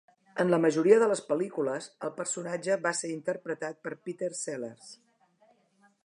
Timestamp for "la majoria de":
0.51-1.09